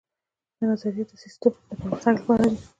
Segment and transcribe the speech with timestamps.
[0.57, 2.57] دا نظریې د سیسټم د پرمختګ لپاره دي.